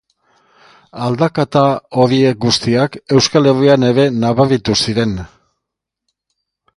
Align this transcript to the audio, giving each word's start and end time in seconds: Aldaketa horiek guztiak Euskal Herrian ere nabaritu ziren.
Aldaketa 1.07 1.61
horiek 2.05 2.39
guztiak 2.45 2.97
Euskal 3.17 3.49
Herrian 3.51 3.85
ere 3.91 4.07
nabaritu 4.25 4.79
ziren. 4.87 5.13